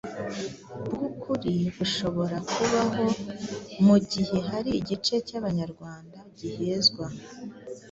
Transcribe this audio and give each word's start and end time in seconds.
bwukuri 0.85 1.55
bushobora 1.75 2.37
kubaho 2.51 3.03
mu 3.85 3.97
gihe 4.11 4.37
hari 4.49 4.71
igice 4.79 5.15
cy'Abanyarwanda 5.27 6.17
gihezwa 6.37 7.05